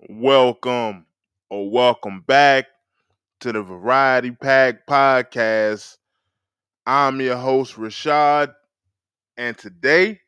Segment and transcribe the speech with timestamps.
[0.00, 1.06] welcome
[1.50, 2.66] or welcome back
[3.40, 5.96] to the Variety Pack Podcast.
[6.86, 8.54] I'm your host, Rashad,
[9.36, 10.20] and today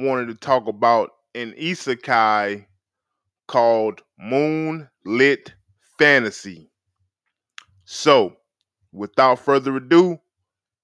[0.00, 2.66] I wanted to talk about an isekai
[3.48, 5.54] called Moonlit
[5.98, 6.70] Fantasy.
[7.84, 8.38] So,
[8.92, 10.18] without further ado,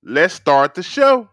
[0.02, 1.30] let's start the show.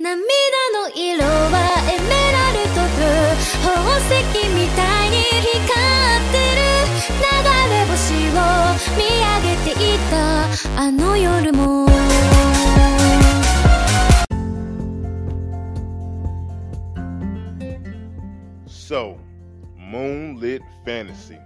[0.00, 1.58] 涙の色は
[1.90, 4.12] エメラルドブルー宝石
[4.54, 6.62] みたいに光ってる
[7.18, 7.20] 流
[7.68, 8.38] れ星を
[8.96, 11.88] 見上げていたあの夜も
[18.68, 19.18] So,
[19.76, 21.38] Moonlit Fantasy.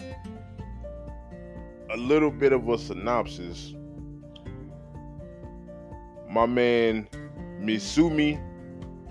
[1.91, 3.75] A little bit of a synopsis.
[6.31, 7.09] My man
[7.60, 8.42] Misumi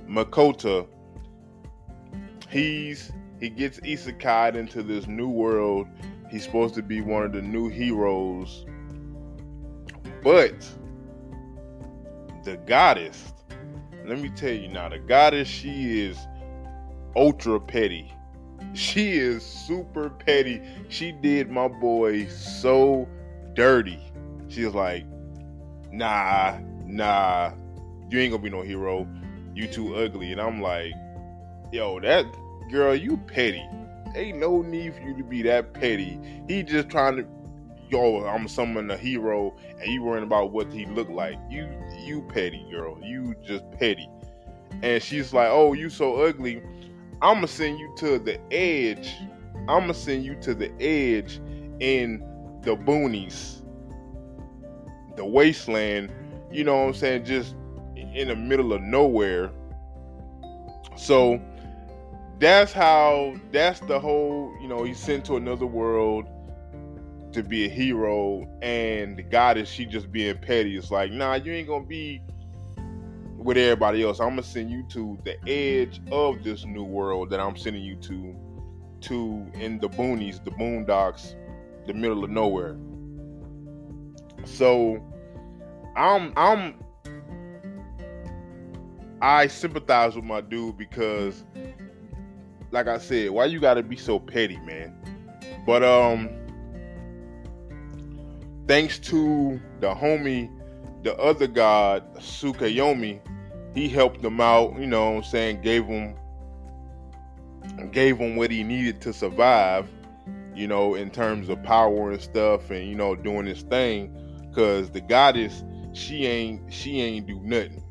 [0.09, 0.87] Makoto,
[2.49, 5.87] he's he gets isekai into this new world.
[6.31, 8.65] He's supposed to be one of the new heroes.
[10.23, 10.69] But
[12.45, 13.33] the goddess,
[14.07, 16.19] let me tell you now, the goddess, she is
[17.15, 18.13] ultra petty.
[18.73, 20.63] She is super petty.
[20.89, 23.09] She did my boy so
[23.55, 24.01] dirty.
[24.49, 25.05] She was like,
[25.93, 27.53] nah, nah,
[28.11, 29.07] you ain't gonna be no hero.
[29.55, 30.33] You too ugly.
[30.33, 30.93] And I'm like,
[31.73, 32.27] yo, that
[32.71, 33.65] girl, you petty.
[34.15, 36.19] Ain't no need for you to be that petty.
[36.49, 37.27] He just trying to,
[37.91, 41.39] yo, I'm summon a hero, and you worrying about what he look like.
[41.51, 42.99] You, you petty girl.
[43.03, 44.09] You just petty.
[44.83, 46.63] And she's like, oh, you so ugly.
[47.23, 49.15] I'm gonna send you to the edge.
[49.69, 51.41] I'm gonna send you to the edge
[51.81, 52.23] in
[52.63, 53.63] the boonies,
[55.17, 56.11] the wasteland.
[56.53, 57.25] You know what I'm saying?
[57.25, 57.55] Just
[58.17, 59.53] in the middle of nowhere.
[60.97, 61.41] So
[62.39, 66.27] that's how that's the whole, you know, he's sent to another world
[67.33, 70.77] to be a hero and the goddess she just being petty.
[70.77, 72.23] It's like, nah, you ain't gonna be
[73.37, 74.19] with everybody else.
[74.19, 77.97] I'm gonna send you to the edge of this new world that I'm sending you
[77.97, 78.35] to
[79.03, 81.35] to in the boonies, the boondocks,
[81.87, 82.79] the middle of nowhere.
[84.45, 85.05] So
[85.95, 86.75] I'm I'm
[89.21, 91.45] I sympathize with my dude because,
[92.71, 94.95] like I said, why you gotta be so petty, man?
[95.65, 96.29] But um,
[98.69, 100.51] thanks to the homie,
[101.03, 103.21] the other god, Tsukuyomi,
[103.75, 104.79] he helped him out.
[104.79, 106.15] You know, what I'm saying gave him
[107.91, 109.89] gave him what he needed to survive.
[110.55, 114.13] You know, in terms of power and stuff, and you know, doing his thing.
[114.55, 115.63] Cause the goddess,
[115.93, 117.83] she ain't she ain't do nothing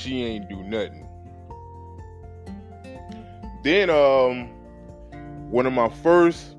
[0.00, 1.06] she ain't do nothing.
[3.62, 4.48] Then um
[5.50, 6.56] one of my first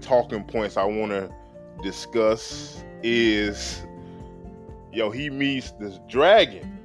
[0.00, 1.32] talking points I want to
[1.82, 3.82] discuss is
[4.92, 6.78] yo, he meets this dragon.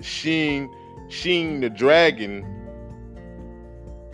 [0.00, 0.70] Sheen
[1.08, 2.46] Sheen the dragon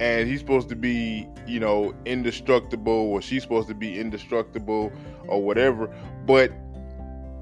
[0.01, 4.93] and he's supposed to be, you know, indestructible or she's supposed to be indestructible
[5.27, 5.95] or whatever.
[6.27, 6.53] But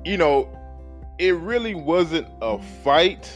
[0.05, 0.49] you know,
[1.19, 3.31] it really wasn't a fight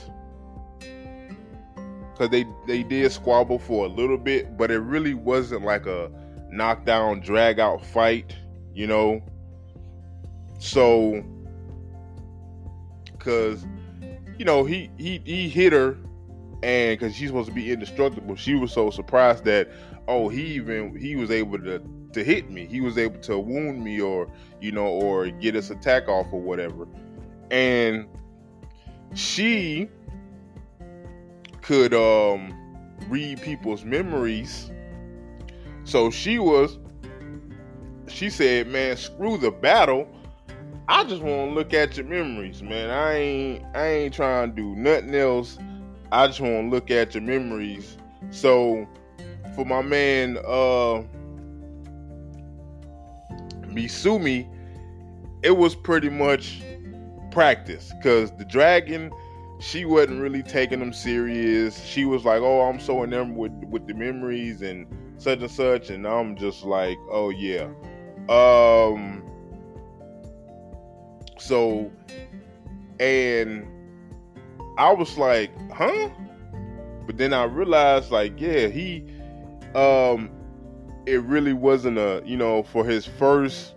[2.12, 6.11] because they they did squabble for a little bit, but it really wasn't like a
[6.50, 8.34] knockdown, drag out fight,
[8.75, 9.22] you know.
[10.59, 11.22] So,
[13.12, 13.65] because
[14.37, 15.97] you know he he he hit her,
[16.65, 19.71] and because she's supposed to be indestructible, she was so surprised that
[20.09, 21.81] oh he even he was able to
[22.15, 24.28] to hit me, he was able to wound me, or
[24.60, 26.89] you know, or get his attack off or whatever
[27.50, 28.06] and
[29.14, 29.88] she
[31.62, 32.54] could um
[33.09, 34.70] read people's memories.
[35.84, 36.78] So she was
[38.06, 40.09] she said man screw the battle.
[40.88, 42.91] I just want to look at your memories man.
[42.91, 45.59] I ain't i ain't trying to do nothing else.
[46.10, 47.97] I just want to look at your memories.
[48.30, 48.86] So
[49.54, 51.03] for my man uh
[53.66, 54.48] misumi
[55.42, 56.62] it was pretty much
[57.39, 59.13] practice because the dragon
[59.61, 61.81] she wasn't really taking them serious.
[61.85, 64.89] She was like oh i'm so enamored with with the memories and
[65.19, 67.69] such and such and i'm just like oh yeah.
[68.29, 69.23] Um
[71.39, 71.93] so
[72.99, 73.69] and
[74.77, 76.11] i was like huh?
[77.07, 79.05] But then i realized like yeah he
[79.77, 80.29] um
[81.07, 83.77] it really wasn't a you know for his first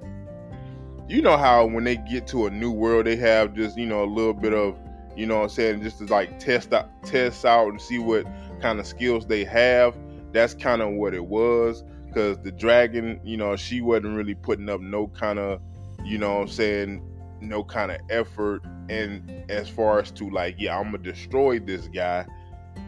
[1.11, 4.03] you know how when they get to a new world, they have just you know
[4.03, 4.77] a little bit of
[5.15, 8.25] you know I'm saying, just to like test out test out and see what
[8.61, 9.95] kind of skills they have.
[10.31, 11.83] That's kind of what it was.
[12.13, 15.61] Cause the dragon, you know, she wasn't really putting up no kind of,
[16.03, 17.03] you know I'm saying,
[17.41, 21.87] no kind of effort and as far as to like, yeah, I'm gonna destroy this
[21.87, 22.25] guy.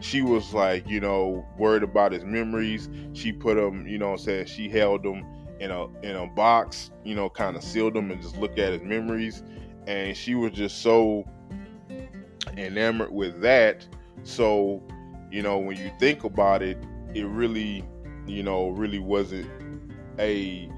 [0.00, 2.88] She was like, you know, worried about his memories.
[3.12, 5.24] She put him, you know I'm saying, she held him
[5.60, 8.72] in a in a box, you know, kind of sealed them and just look at
[8.72, 9.42] his memories.
[9.86, 11.24] And she was just so
[12.56, 13.86] enamored with that.
[14.22, 14.82] So,
[15.30, 16.78] you know, when you think about it,
[17.14, 17.84] it really,
[18.26, 19.48] you know, really wasn't
[20.18, 20.70] a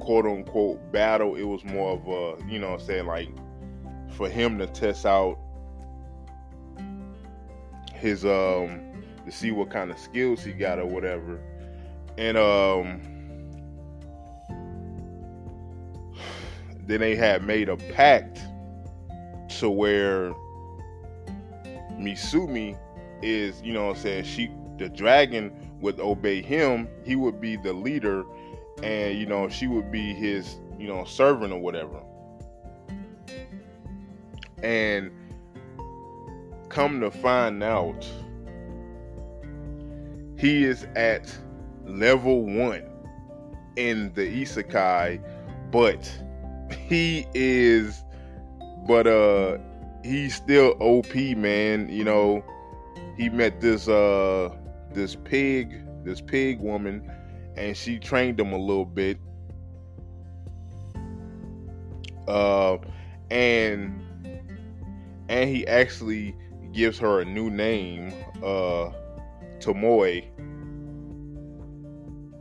[0.00, 1.36] quote unquote battle.
[1.36, 3.28] It was more of a, you know, I'm saying like
[4.10, 5.38] for him to test out
[7.92, 8.80] his um
[9.24, 11.40] to see what kind of skills he got or whatever.
[12.18, 13.13] And um
[16.86, 18.40] then they had made a pact
[19.58, 20.34] to where
[21.98, 22.78] Misumi
[23.22, 27.56] is, you know what I'm saying, she the dragon would obey him, he would be
[27.56, 28.24] the leader
[28.82, 32.02] and you know, she would be his, you know, servant or whatever.
[34.62, 35.10] And
[36.68, 38.06] come to find out
[40.36, 41.32] he is at
[41.86, 42.82] level 1
[43.76, 45.20] in the isekai,
[45.70, 46.10] but
[46.70, 48.02] he is
[48.86, 49.58] but uh
[50.02, 51.88] he's still OP, man.
[51.88, 52.44] You know,
[53.16, 54.54] he met this uh
[54.92, 57.10] this pig, this pig woman,
[57.56, 59.18] and she trained him a little bit.
[62.26, 62.78] Uh,
[63.30, 64.00] and
[65.28, 66.36] and he actually
[66.72, 68.12] gives her a new name,
[68.42, 68.90] uh,
[69.58, 70.24] Tomoe.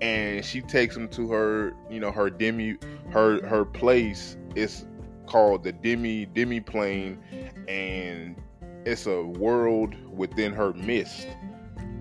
[0.02, 2.78] And she takes him to her, you know, her demi,
[3.12, 4.38] her her place.
[4.56, 4.86] is
[5.26, 7.18] called the demi demi plane
[7.68, 8.36] and
[8.86, 11.28] it's a world within her mist.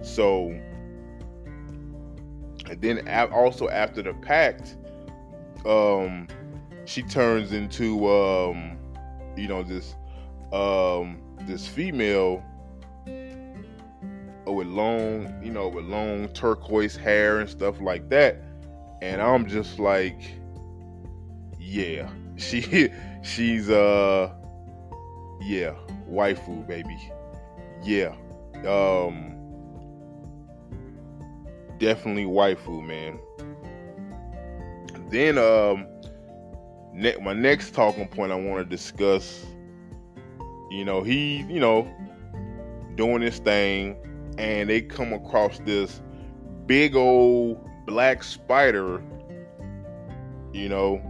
[0.03, 0.49] So,
[2.69, 4.77] and then also after the pact,
[5.65, 6.27] um,
[6.85, 8.77] she turns into um,
[9.37, 9.95] you know this
[10.53, 12.43] um this female
[14.47, 18.43] with long, you know, with long turquoise hair and stuff like that,
[19.01, 20.21] and I'm just like,
[21.73, 22.91] yeah, she
[23.23, 24.31] she's uh
[25.41, 25.75] yeah,
[26.09, 27.13] waifu, baby.
[27.83, 28.15] Yeah.
[28.67, 29.37] Um
[31.79, 33.19] definitely waifu, man.
[35.09, 35.87] Then um
[36.93, 39.47] ne- my next talking point I want to discuss
[40.71, 41.87] you know, he, you know,
[42.95, 43.97] doing his thing
[44.39, 46.01] and they come across this
[46.65, 49.03] big old black spider,
[50.55, 51.03] you know,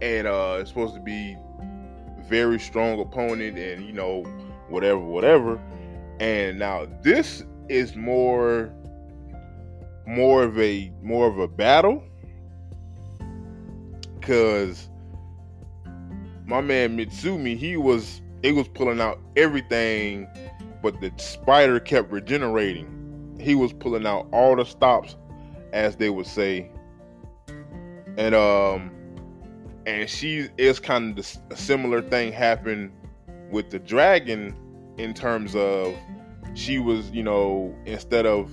[0.00, 1.36] and uh it's supposed to be
[2.28, 4.22] very strong opponent and you know
[4.68, 5.60] whatever whatever.
[6.20, 8.72] And now this is more
[10.06, 12.02] more of a more of a battle.
[14.18, 14.88] Because
[16.44, 20.28] my man Mitsumi he was he was pulling out everything
[20.82, 23.36] but the spider kept regenerating.
[23.40, 25.16] He was pulling out all the stops
[25.72, 26.70] as they would say.
[28.16, 28.95] And um
[29.86, 32.92] and she is kind of a similar thing happened
[33.50, 34.54] with the dragon
[34.98, 35.94] in terms of
[36.54, 38.50] she was you know instead of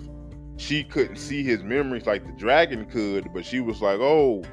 [0.57, 4.43] she couldn't see his memories like the dragon could but she was like oh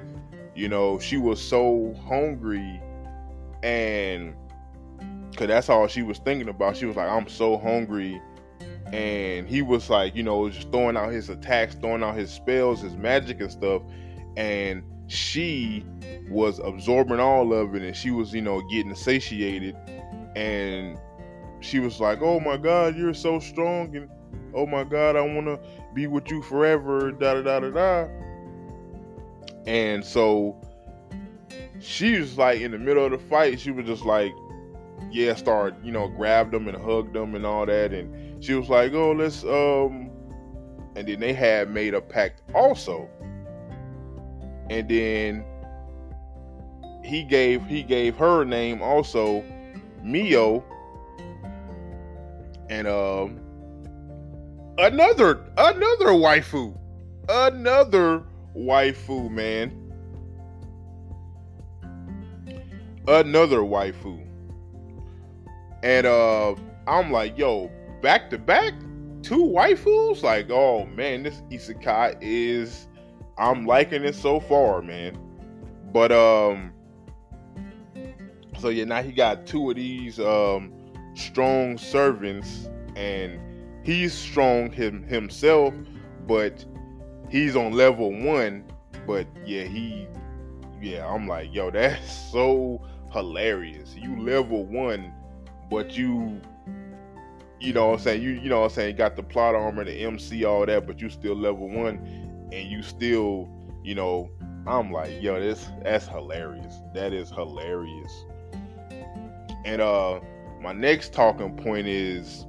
[0.55, 2.81] you know she was so hungry
[3.62, 4.35] and
[5.31, 6.76] because that's all she was thinking about.
[6.76, 8.21] She was like i'm so hungry.
[8.93, 12.81] And he was like you know just throwing out his attacks throwing out his spells
[12.81, 13.83] his magic and stuff.
[14.37, 15.85] And she
[16.29, 19.76] was absorbing all of it and she was, you know, getting satiated
[20.37, 20.97] and
[21.59, 24.09] she was like, "Oh my god, you're so strong and
[24.55, 25.59] oh my god, I want to
[25.95, 28.09] be with you forever." Da da da da da.
[29.67, 30.57] And so
[31.81, 34.33] she was like in the middle of the fight, she was just like,
[35.11, 37.93] yeah, start, you know, grabbed them and hugged them and all that.
[37.93, 40.11] And she was like, oh, let's, um,
[40.95, 43.09] and then they had made a pact also
[44.71, 45.45] and then
[47.05, 49.45] he gave he gave her name also
[50.03, 50.65] Mio.
[52.71, 53.41] And um
[54.79, 56.79] another another waifu.
[57.29, 58.23] Another
[58.57, 59.77] waifu man.
[63.09, 64.25] Another waifu.
[65.83, 66.55] And uh
[66.87, 67.73] I'm like yo
[68.03, 68.73] back to back?
[69.23, 70.23] Two waifus?
[70.23, 72.87] Like oh man this isekai is
[73.40, 75.18] I'm liking it so far, man.
[75.92, 76.73] But um,
[78.59, 80.73] so yeah, now he got two of these um
[81.14, 83.40] strong servants and
[83.82, 85.73] he's strong him himself,
[86.26, 86.64] but
[87.30, 88.64] he's on level one.
[89.06, 90.06] But yeah, he
[90.82, 93.97] yeah, I'm like, yo, that's so hilarious.
[93.97, 95.14] You level one,
[95.70, 96.42] but you
[97.59, 99.85] you know what I'm saying, you you know what I'm saying, got the plot armor,
[99.85, 103.49] the MC, all that, but you still level one and you still,
[103.83, 104.30] you know,
[104.66, 106.75] I'm like, yo, this that's hilarious.
[106.95, 108.25] That is hilarious.
[109.64, 110.21] And uh
[110.61, 112.45] my next talking point is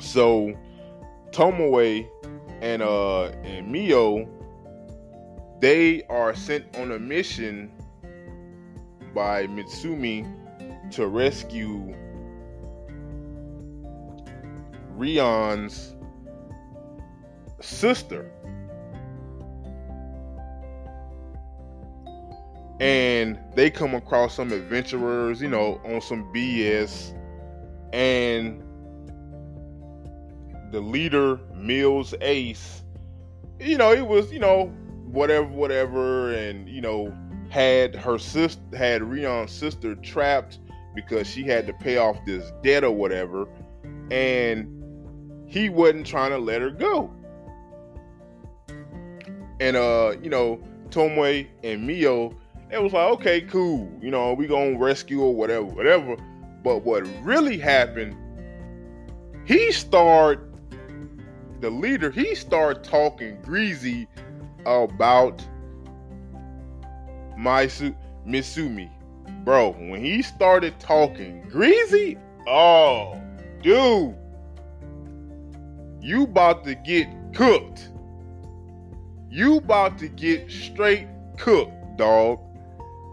[0.00, 0.52] so
[1.32, 2.08] Tomoe
[2.60, 4.28] and uh and Mio
[5.60, 7.70] they are sent on a mission
[9.14, 10.26] by Mitsumi
[10.92, 11.94] to rescue
[14.96, 15.94] Rion's
[17.60, 18.30] sister.
[22.80, 27.14] And they come across some adventurers, you know, on some BS.
[27.92, 28.62] And
[30.72, 32.82] the leader, Mills Ace,
[33.58, 34.72] you know, it was, you know,
[35.12, 37.14] whatever, whatever, and you know,
[37.48, 40.58] had her sister, had Rion's sister trapped
[40.94, 43.46] because she had to pay off this debt or whatever,
[44.10, 44.66] and
[45.46, 47.12] he wasn't trying to let her go.
[49.60, 50.60] And uh, you know,
[50.90, 52.34] Tomoe and Mio,
[52.72, 56.16] it was like, okay, cool, you know, we gonna rescue or whatever, whatever.
[56.62, 58.16] But what really happened,
[59.44, 60.46] he started
[61.60, 64.08] the leader, he started talking greasy
[64.66, 65.44] about
[67.36, 67.66] my
[68.26, 68.90] Mitsumi.
[69.44, 73.20] Bro, when he started talking greasy, oh,
[73.62, 74.14] dude,
[76.00, 77.88] you about to get cooked.
[79.30, 81.08] You about to get straight
[81.38, 82.38] cooked, dog.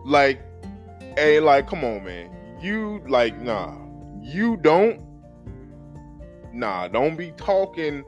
[0.07, 0.41] Like,
[1.17, 2.31] hey, like, come on, man.
[2.61, 3.75] You like, nah.
[4.21, 5.01] You don't.
[6.53, 8.05] Nah, don't be talking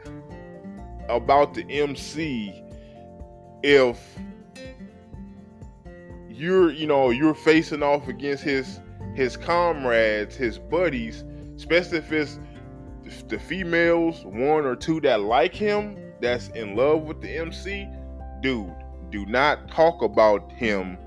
[1.09, 2.63] about the MC
[3.63, 3.99] if
[6.29, 8.79] you're you know you're facing off against his
[9.13, 11.25] his comrades his buddies
[11.57, 12.39] especially if it's
[13.27, 17.85] the females one or two that like him that's in love with the mc
[18.39, 18.73] dude
[19.09, 20.97] do not talk about him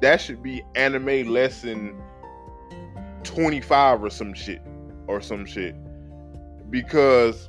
[0.00, 2.00] that should be anime lesson
[3.24, 4.62] 25 or some shit
[5.06, 5.74] or some shit
[6.70, 7.48] because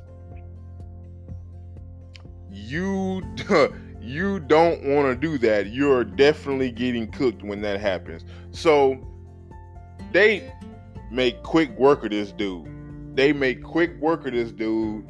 [2.50, 3.22] you
[4.00, 5.68] you don't want to do that.
[5.68, 8.24] You're definitely getting cooked when that happens.
[8.52, 8.98] So
[10.12, 10.52] they
[11.10, 12.66] make quick work of this dude.
[13.16, 15.08] They make quick work of this dude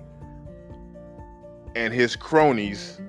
[1.76, 3.00] and his cronies.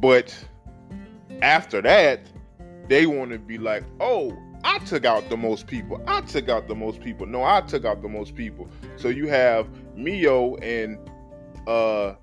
[0.00, 0.34] But
[1.42, 2.20] after that,
[2.88, 6.02] they want to be like, oh, I took out the most people.
[6.06, 7.26] I took out the most people.
[7.26, 8.68] No, I took out the most people.
[8.96, 10.98] So you have Mio and
[11.66, 12.14] uh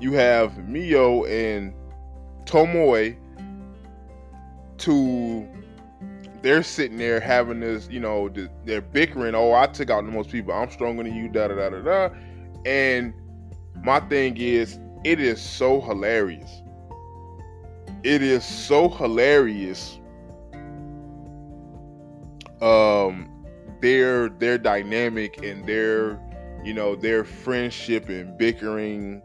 [0.00, 1.74] you have Mio and
[2.44, 3.16] Tomoe
[4.78, 5.48] to
[6.40, 8.30] they're sitting there having this, you know,
[8.64, 9.34] they're bickering.
[9.34, 10.54] Oh, I took out the most people.
[10.54, 11.28] I'm stronger than you.
[11.28, 12.14] Da da da da da.
[12.64, 13.12] And
[13.82, 16.62] my thing is, it is so hilarious.
[18.02, 19.98] It is so hilarious.
[22.60, 23.30] Um,
[23.80, 26.20] their their dynamic and their
[26.64, 29.22] you know, their friendship and bickering,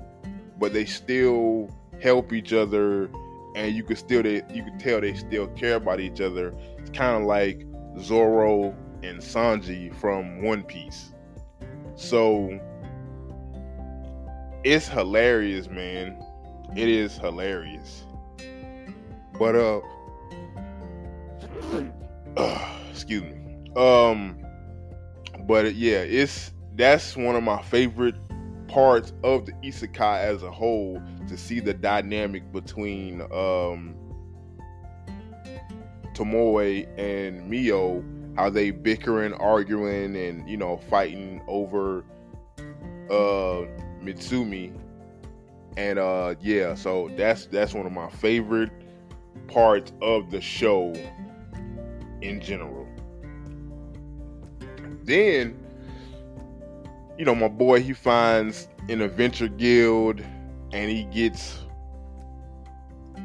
[0.59, 1.69] but they still
[2.01, 3.09] help each other
[3.55, 6.53] and you could still they you could tell they still care about each other.
[6.77, 7.65] It's kind of like
[7.99, 11.13] Zoro and Sanji from One Piece.
[11.95, 12.59] So
[14.63, 16.23] it's hilarious, man.
[16.75, 18.05] It is hilarious.
[19.37, 19.81] But uh,
[22.37, 23.71] uh excuse me.
[23.75, 24.37] Um
[25.47, 28.15] but yeah, it's that's one of my favorite
[28.67, 33.95] parts of the isekai as a whole to see the dynamic between um
[36.13, 38.03] Tomoe and Mio,
[38.35, 42.03] how they bickering, arguing, and you know, fighting over
[43.09, 43.65] uh
[44.01, 44.79] Mitsumi.
[45.75, 48.71] And uh yeah, so that's that's one of my favorite
[49.53, 50.93] parts of the show
[52.21, 52.87] in general.
[55.03, 55.59] Then
[57.17, 60.21] you know, my boy, he finds an adventure guild
[60.71, 61.59] and he gets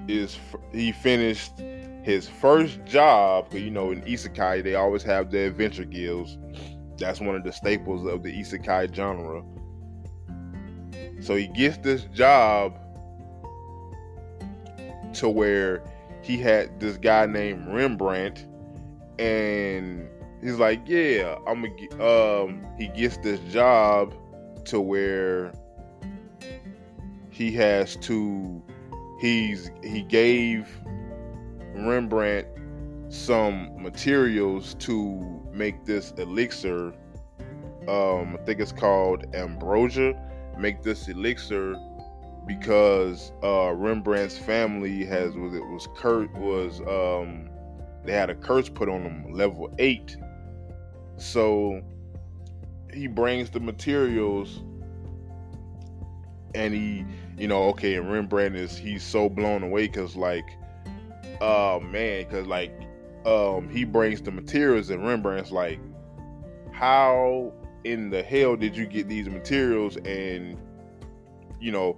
[0.07, 0.39] is
[0.73, 1.53] he finished
[2.03, 6.39] his first job you know in isekai they always have the adventure guilds
[6.97, 9.43] that's one of the staples of the isekai genre
[11.21, 12.79] so he gets this job
[15.13, 15.83] to where
[16.29, 18.47] he had this guy named rembrandt
[19.19, 20.07] and
[20.43, 22.43] he's like, yeah, I'm gonna.
[22.43, 24.13] Um, he gets this job
[24.67, 25.55] to where
[27.31, 28.63] he has to.
[29.19, 30.69] He's he gave
[31.75, 32.47] Rembrandt
[33.09, 36.93] some materials to make this elixir.
[37.89, 40.13] Um, I think it's called ambrosia.
[40.59, 41.75] Make this elixir
[42.49, 47.49] because uh, Rembrandt's family has was it was Kurt was um,
[48.05, 50.17] they had a curse put on them level eight.
[51.19, 51.83] So
[52.93, 54.63] he brings the materials
[56.55, 57.05] and he
[57.37, 60.49] you know okay and Rembrandt is he's so blown away because like
[61.41, 62.73] oh man because like
[63.27, 65.79] um he brings the materials and Rembrandt's like
[66.73, 67.53] how
[67.85, 70.59] in the hell did you get these materials and
[71.61, 71.97] you know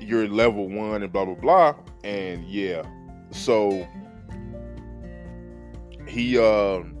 [0.00, 1.74] you're level one and blah blah blah.
[2.04, 2.82] And yeah
[3.30, 3.86] so
[6.06, 6.96] he um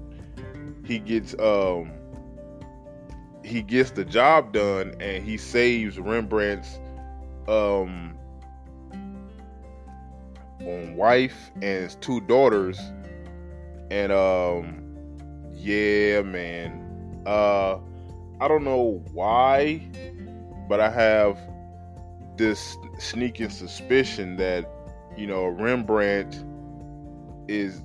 [0.84, 1.92] he gets um
[3.44, 6.78] he gets the job done and he saves Rembrandt's
[7.48, 8.12] um
[10.96, 12.78] wife and his two daughters.
[13.90, 14.82] And um
[15.52, 17.22] yeah man.
[17.24, 17.78] Uh
[18.40, 19.88] I don't know why
[20.68, 21.38] but I have
[22.36, 24.68] this sneaking suspicion that
[25.16, 26.44] you know Rembrandt
[27.48, 27.82] is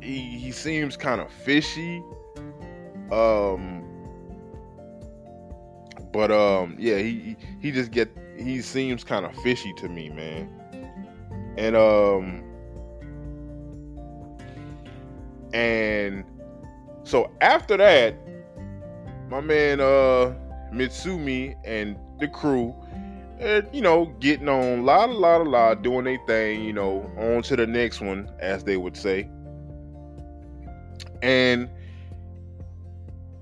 [0.00, 2.02] he, he seems kind of fishy
[3.12, 3.84] um
[6.12, 10.48] but um yeah he he just get he seems kind of fishy to me man.
[11.56, 12.44] And um
[15.52, 16.24] and
[17.02, 18.14] so after that
[19.28, 20.34] my man uh
[20.72, 22.74] Mitsumi and the crew
[23.40, 27.42] and you know, getting on la la la la, doing their thing, you know, on
[27.44, 29.28] to the next one, as they would say.
[31.22, 31.68] And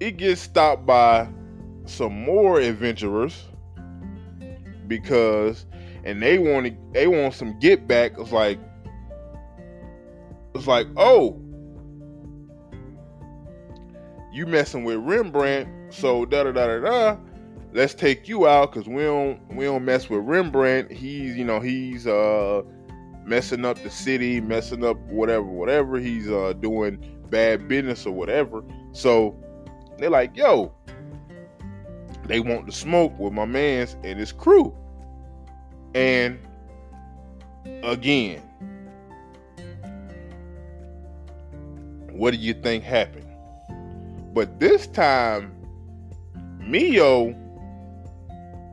[0.00, 1.28] it gets stopped by
[1.86, 3.44] some more adventurers
[4.86, 5.66] because
[6.04, 8.12] and they want to they want some get back.
[8.18, 8.58] It's like
[10.54, 11.40] it's like, oh,
[14.32, 17.16] you messing with Rembrandt, so da da da da da
[17.78, 20.90] let's take you out because we don't we don't mess with Rembrandt.
[20.90, 22.62] He's you know he's uh
[23.24, 26.00] messing up the city, messing up whatever whatever.
[26.00, 26.98] He's uh doing
[27.30, 28.64] bad business or whatever.
[28.90, 29.38] So
[29.96, 30.74] they're like, yo,
[32.24, 34.76] they want to smoke with my man's and his crew.
[35.94, 36.40] And
[37.84, 38.42] again,
[42.10, 43.24] what do you think happened?
[44.34, 45.54] But this time,
[46.58, 47.36] Mio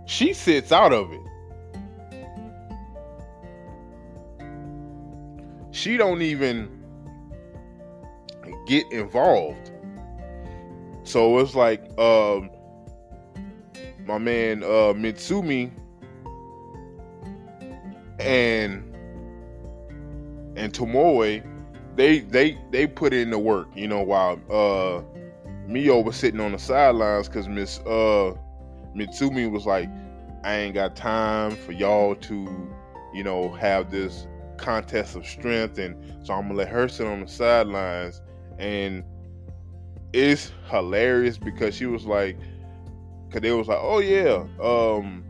[0.06, 1.22] she sits out of it.
[5.72, 6.70] She don't even
[8.66, 9.72] get involved.
[11.04, 12.50] So it's like um
[14.06, 15.72] my man uh Mitsumi
[18.20, 18.84] and
[20.56, 21.44] and Tomoe
[21.96, 25.02] they they they put in the work, you know, while uh
[25.68, 28.34] Mio was sitting on the sidelines because Miss uh
[28.96, 29.90] Mitsumi was like,
[30.44, 32.70] I ain't got time for y'all to,
[33.14, 34.28] you know, have this
[34.58, 38.22] contest of strength, and so I'm gonna let her sit on the sidelines.
[38.58, 39.04] And
[40.14, 42.38] it's hilarious because she was like,
[43.32, 45.24] cause they was like, oh yeah, um,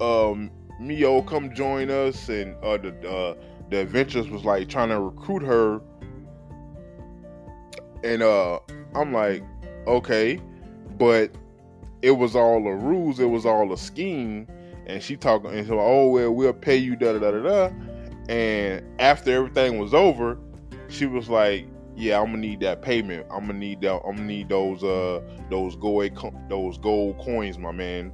[0.00, 3.34] um, Mio, come join us, and uh, the uh,
[3.70, 5.80] the adventures was like trying to recruit her,
[8.02, 8.58] and uh,
[8.94, 9.44] I'm like,
[9.86, 10.40] okay,
[10.98, 11.30] but
[12.04, 14.46] it was all a ruse, it was all a scheme.
[14.86, 17.70] And she talking and so oh well we'll pay you da da da da da.
[18.28, 20.38] And after everything was over,
[20.88, 23.26] she was like, "Yeah, I'm gonna need that payment.
[23.30, 23.94] I'm gonna need that.
[24.06, 26.10] I'm gonna need those uh those gold
[26.50, 28.12] those gold coins, my man."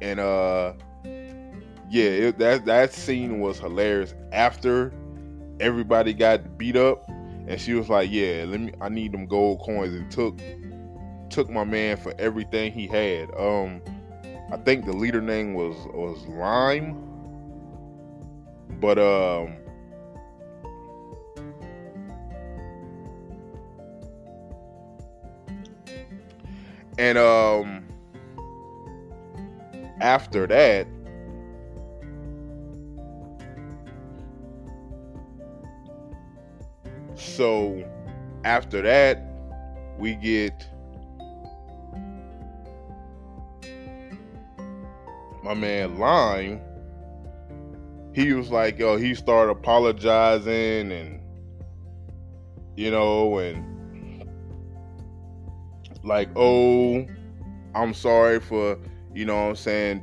[0.00, 0.74] And uh,
[1.90, 4.14] yeah, it, that that scene was hilarious.
[4.32, 4.92] After
[5.58, 8.72] everybody got beat up, and she was like, "Yeah, let me.
[8.80, 10.38] I need them gold coins," and took
[11.34, 13.28] took my man for everything he had.
[13.36, 13.82] Um,
[14.52, 16.96] I think the leader name was was Lime,
[18.80, 19.56] but um.
[26.96, 27.88] And um
[30.00, 30.86] after that
[37.16, 37.82] so
[38.44, 39.20] after that
[39.98, 40.68] we get
[45.44, 46.58] my man Lime,
[48.14, 51.20] he was like, yo, he started apologizing and
[52.76, 54.26] you know, and
[56.02, 57.06] like, oh,
[57.74, 58.78] I'm sorry for,
[59.14, 60.02] you know I'm saying,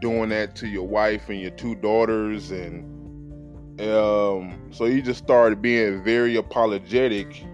[0.00, 2.86] doing that to your wife and your two daughters and
[3.80, 7.44] um so he just started being very apologetic.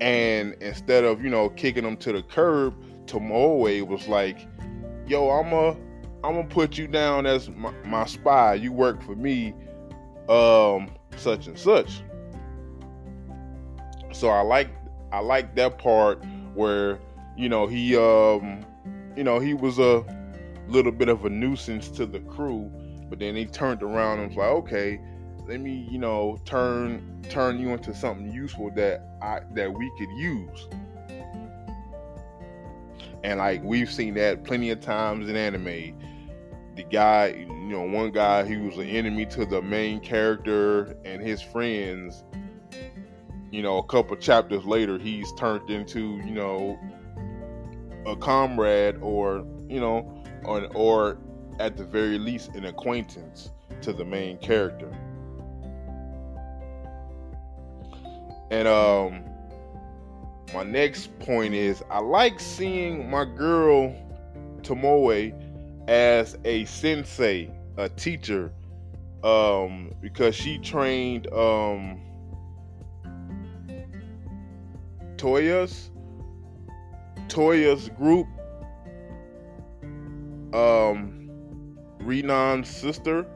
[0.00, 2.74] And instead of you know kicking them to the curb
[3.06, 4.46] Tomoe was like
[5.06, 5.70] yo i'm a
[6.24, 8.54] i'm gonna put you down as my, my spy.
[8.54, 9.54] You work for me
[10.28, 12.02] um such and such.
[14.12, 14.70] So i like
[15.12, 16.98] i like that part where
[17.36, 18.64] you know he um
[19.16, 20.04] you know he was a
[20.68, 22.70] little bit of a nuisance to the crew
[23.08, 25.00] but then he turned around and was like okay
[25.46, 30.10] let me you know turn turn you into something useful that i that we could
[30.18, 30.68] use
[33.26, 35.98] and like we've seen that plenty of times in anime.
[36.76, 41.20] The guy you know one guy he was an enemy to the main character and
[41.20, 42.22] his friends.
[43.50, 46.78] You know a couple chapters later he's turned into you know
[48.06, 51.18] a comrade or you know or, or
[51.58, 53.50] at the very least an acquaintance
[53.82, 54.96] to the main character.
[58.52, 59.24] And um
[60.54, 63.94] my next point is i like seeing my girl
[64.62, 65.32] tomoe
[65.88, 68.52] as a sensei a teacher
[69.22, 72.00] um because she trained um
[75.16, 75.90] toya's
[77.28, 78.26] Toya's group,
[80.54, 81.28] um,
[81.98, 83.26] Renan's sister,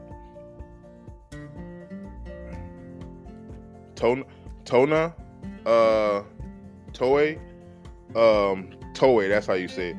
[3.95, 4.23] Tona,
[4.63, 5.13] Tona,
[5.65, 6.23] uh,
[7.01, 7.37] Toei,
[8.15, 9.29] um, Toei.
[9.29, 9.97] That's how you say it.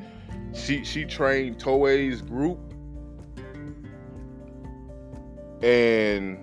[0.53, 2.59] She she trained Toei's group,
[5.61, 6.37] and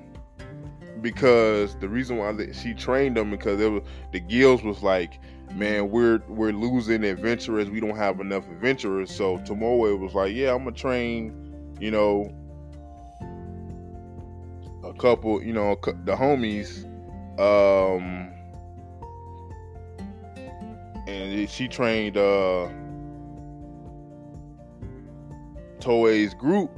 [1.00, 5.18] because the reason why she trained them because was the guilds was like
[5.54, 7.70] man, we're we're losing adventurers.
[7.70, 9.14] We don't have enough adventurers.
[9.14, 12.32] So Tomoe was like, yeah, I'm gonna train, you know,
[14.84, 16.84] a couple, you know, the homies,
[17.38, 18.29] um,
[21.10, 22.68] and she trained uh
[25.80, 26.70] Toei's group,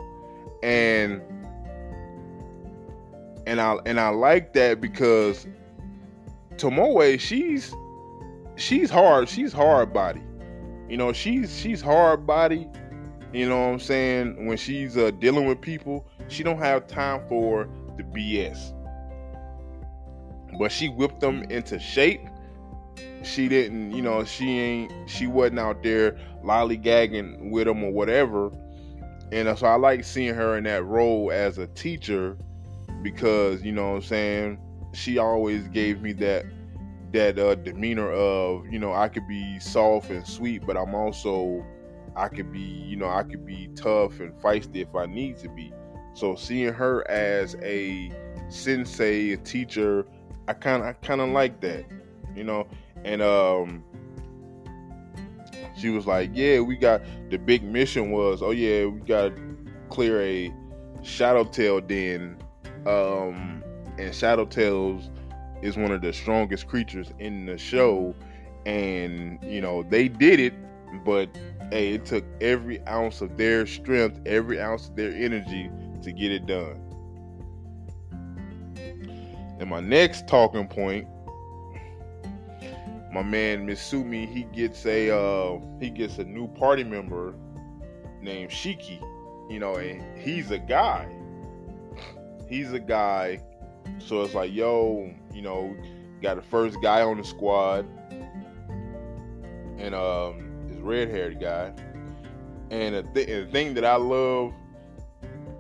[0.62, 1.21] and
[3.47, 5.47] and I and I like that because
[6.57, 7.75] Tomoe, she's
[8.57, 9.29] she's hard.
[9.29, 10.23] She's hard body.
[10.88, 12.68] You know, she's she's hard body.
[13.33, 14.47] You know what I'm saying?
[14.47, 18.75] When she's uh, dealing with people, she don't have time for the BS.
[20.59, 22.21] But she whipped them into shape.
[23.25, 28.51] She didn't, you know, she ain't, she wasn't out there lollygagging with them or whatever.
[29.31, 32.37] And so I like seeing her in that role as a teacher
[33.03, 34.59] because, you know what I'm saying,
[34.93, 36.45] she always gave me that
[37.13, 41.65] that uh, demeanor of you know I could be soft and sweet, but I'm also
[42.17, 45.49] I could be you know I could be tough and feisty if I need to
[45.49, 45.73] be.
[46.15, 48.11] So seeing her as a
[48.49, 50.07] sensei, a teacher,
[50.49, 51.85] I kind of I kind of like that,
[52.35, 52.67] you know.
[53.05, 53.85] And um,
[55.77, 59.57] she was like, "Yeah, we got the big mission was, oh yeah, we got to
[59.91, 60.53] clear a
[61.03, 62.37] shadow tail den,
[62.87, 63.62] um,
[63.99, 65.11] and shadow tails."
[65.62, 68.15] is one of the strongest creatures in the show,
[68.67, 70.55] and you know they did it,
[71.05, 71.29] but
[71.71, 75.71] hey, it took every ounce of their strength, every ounce of their energy
[76.03, 76.79] to get it done.
[79.59, 81.07] And my next talking point,
[83.12, 87.35] my man Misumi, he gets a uh, he gets a new party member
[88.20, 89.01] named Shiki,
[89.51, 91.09] you know, and he's a guy.
[92.48, 93.40] He's a guy
[93.98, 95.75] so it's like, yo, you know,
[96.20, 97.87] got the first guy on the squad,
[99.79, 101.72] and um, this red-haired guy.
[102.70, 104.53] And the, th- and the thing that I love,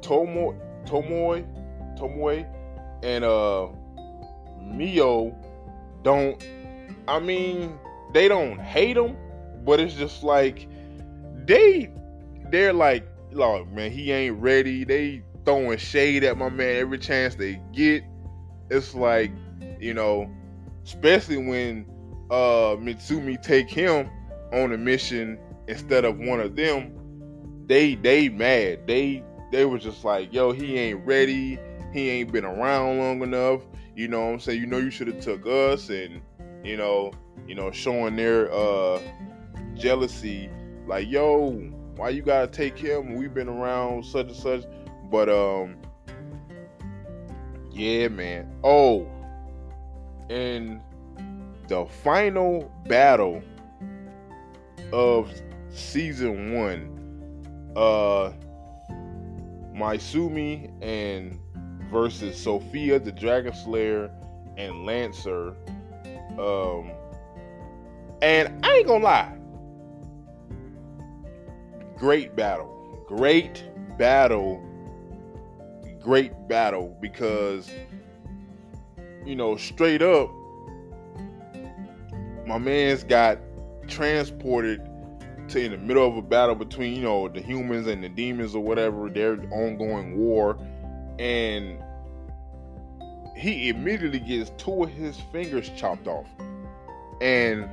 [0.00, 0.54] Tomo,
[0.86, 1.46] Tomoe,
[1.98, 2.46] Tomoe,
[3.02, 3.68] and uh,
[4.60, 5.36] Mio
[6.02, 6.42] don't.
[7.08, 7.78] I mean,
[8.12, 9.16] they don't hate him,
[9.64, 10.68] but it's just like
[11.46, 11.90] they,
[12.50, 14.84] they're like, like man, he ain't ready.
[14.84, 18.04] They throwing shade at my man every chance they get
[18.72, 19.30] it's like,
[19.78, 20.30] you know,
[20.84, 21.86] especially when
[22.30, 24.10] uh Mitsumi take him
[24.52, 25.38] on a mission
[25.68, 26.92] instead of one of them,
[27.66, 28.86] they they mad.
[28.86, 31.58] They they was just like, yo, he ain't ready.
[31.92, 33.60] He ain't been around long enough.
[33.94, 34.60] You know what I'm saying?
[34.60, 36.22] You know you should have took us and
[36.64, 37.12] you know,
[37.46, 39.00] you know, showing their uh
[39.74, 40.50] jealousy,
[40.86, 41.50] like, yo,
[41.96, 43.14] why you gotta take him?
[43.16, 44.64] We've been around such and such.
[45.10, 45.76] But um
[47.70, 48.54] Yeah, man.
[48.62, 49.06] Oh,
[50.30, 50.80] and
[51.68, 53.42] the final battle
[54.92, 55.32] of
[55.70, 58.32] season one, uh,
[59.74, 61.38] Maisumi and
[61.90, 64.10] versus Sophia the Dragon Slayer
[64.56, 65.56] and Lancer.
[66.38, 66.90] Um,
[68.22, 69.36] and I ain't gonna lie,
[71.96, 73.64] great battle, great
[73.98, 74.62] battle,
[76.00, 77.70] great battle because
[79.24, 80.30] you know straight up,
[82.46, 83.38] my man's got
[83.88, 84.80] transported
[85.48, 88.54] to in the middle of a battle between you know the humans and the demons
[88.54, 90.58] or whatever their ongoing war.
[91.18, 91.78] And
[93.42, 96.28] he immediately gets two of his fingers chopped off
[97.20, 97.68] and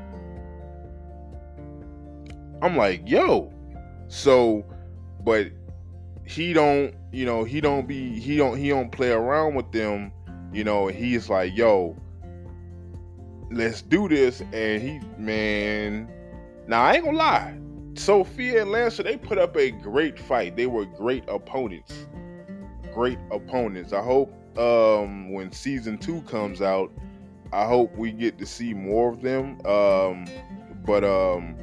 [2.63, 3.53] i'm like yo
[4.08, 4.65] so
[5.23, 5.47] but
[6.25, 10.12] he don't you know he don't be he don't he don't play around with them
[10.51, 11.95] you know he's like yo
[13.51, 16.10] let's do this and he man
[16.67, 17.55] now i ain't gonna lie
[17.95, 20.55] Sophia and Lancer, they put up a great fight.
[20.55, 22.08] They were great opponents.
[22.93, 23.91] Great opponents.
[23.91, 26.91] I hope um, when season two comes out,
[27.51, 29.59] I hope we get to see more of them.
[29.65, 30.25] Um,
[30.85, 31.55] but um,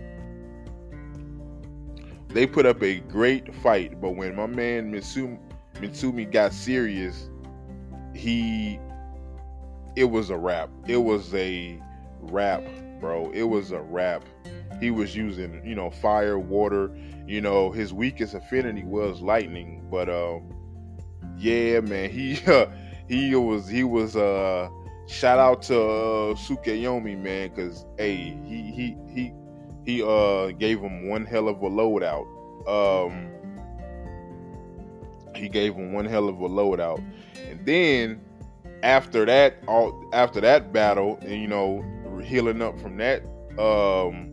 [2.29, 4.01] they put up a great fight.
[4.01, 5.39] But when my man Mitsumi,
[5.75, 7.31] Mitsumi got serious,
[8.15, 8.79] he
[9.95, 10.71] it was a wrap.
[10.87, 11.81] It was a
[12.21, 12.63] wrap,
[13.01, 13.31] bro.
[13.33, 14.23] It was a wrap
[14.81, 16.91] he was using, you know, fire, water.
[17.27, 19.87] You know, his weakest affinity was lightning.
[19.91, 20.55] But um,
[21.39, 22.67] yeah, man, he uh,
[23.09, 24.69] he was he was uh
[25.07, 29.33] shout out to uh, Tsukuyomi, man, because hey, he he he
[29.85, 32.27] he uh gave him one hell of a loadout.
[32.69, 33.31] Um,
[35.35, 37.05] he gave him one hell of a loadout,
[37.49, 38.21] and then
[38.83, 41.85] after that, all after that battle, and you know,
[42.23, 43.23] healing up from that,
[43.59, 44.33] um,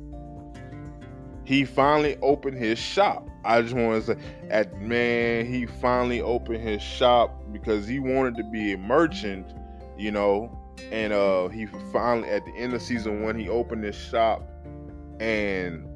[1.43, 3.27] he finally opened his shop.
[3.45, 8.35] I just want to say, at man, he finally opened his shop because he wanted
[8.37, 9.53] to be a merchant,
[9.97, 10.57] you know.
[10.91, 14.43] And uh, he finally, at the end of season one, he opened his shop,
[15.19, 15.87] and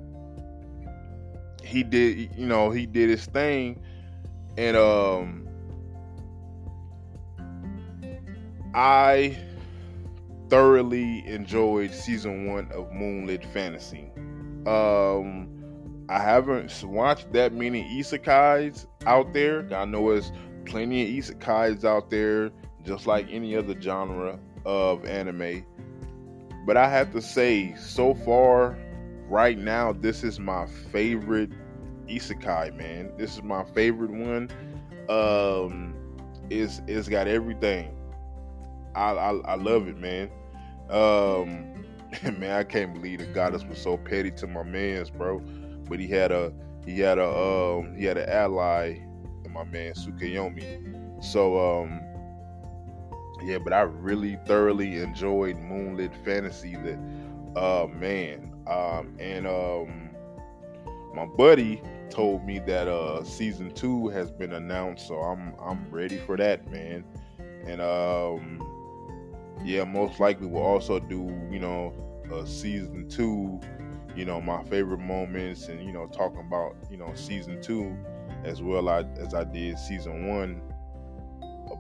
[1.64, 3.82] he did, you know, he did his thing,
[4.58, 5.48] and um,
[8.74, 9.38] I
[10.50, 14.12] thoroughly enjoyed season one of Moonlit Fantasy.
[14.66, 15.57] Um,
[16.10, 19.68] I haven't watched that many isekais out there.
[19.74, 20.32] I know there's
[20.66, 22.52] plenty of isekais out there,
[22.86, 25.66] just like any other genre of anime.
[26.66, 28.78] But I have to say, so far,
[29.30, 31.52] right now, this is my favorite
[32.08, 33.12] isekai, man.
[33.18, 34.50] This is my favorite one.
[35.10, 35.94] Um,
[36.50, 37.94] it's it's got everything.
[38.96, 40.30] I I, I love it, man.
[40.90, 41.86] Um,
[42.40, 45.42] man, I can't believe the goddess was so petty to my man's, bro.
[45.90, 46.54] But he had a
[46.86, 49.00] he had a um he had an ally
[49.46, 51.24] in my man Tsukuyomi.
[51.24, 52.02] So um
[53.44, 57.00] yeah, but I really thoroughly enjoyed Moonlit Fantasy that
[57.60, 58.54] uh man.
[58.68, 60.10] Um and um
[61.14, 66.18] my buddy told me that uh season two has been announced, so I'm I'm ready
[66.18, 67.04] for that, man.
[67.66, 68.64] And um
[69.64, 71.94] yeah, most likely we'll also do, you know,
[72.32, 73.60] a season two,
[74.18, 77.96] you know, my favorite moments and, you know, talking about, you know, season two
[78.44, 80.62] as well as I did season one.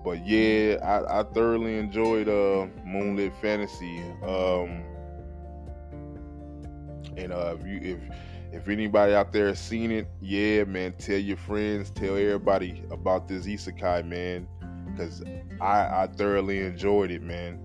[0.04, 4.02] But yeah, I, I thoroughly enjoyed uh, Moonlit Fantasy.
[4.22, 4.84] Um,
[7.18, 8.00] and uh, if you if
[8.54, 13.28] if anybody out there has seen it, yeah, man, tell your friends, tell everybody about
[13.28, 14.48] this isekai, man,
[14.92, 15.24] because
[15.60, 17.60] I I thoroughly enjoyed it, man.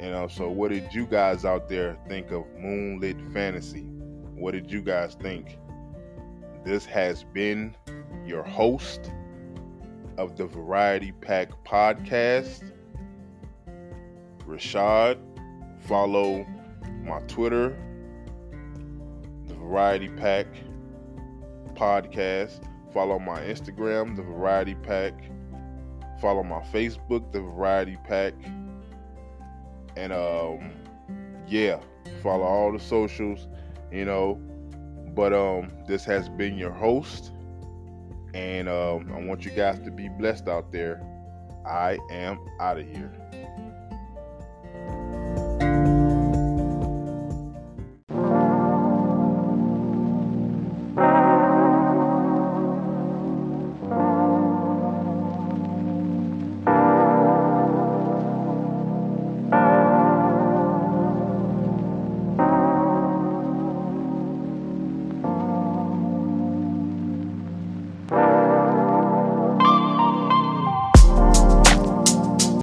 [0.00, 0.56] You know, so mm-hmm.
[0.56, 3.82] what did you guys out there think of Moonlit Fantasy?
[4.34, 5.58] What did you guys think?
[6.64, 7.76] This has been
[8.24, 9.12] your host
[10.16, 12.72] of the Variety Pack podcast,
[14.46, 15.18] Rashad.
[15.80, 16.46] Follow
[17.02, 17.76] my Twitter,
[19.48, 20.46] the Variety Pack
[21.74, 22.62] podcast.
[22.94, 25.12] Follow my Instagram, the Variety Pack.
[26.22, 28.34] Follow my Facebook, the Variety Pack
[30.00, 30.72] and um,
[31.46, 31.78] yeah,
[32.22, 33.48] follow all the socials,
[33.92, 34.40] you know.
[35.14, 37.32] But um, this has been your host,
[38.32, 41.02] and um, I want you guys to be blessed out there.
[41.66, 43.12] I am out of here.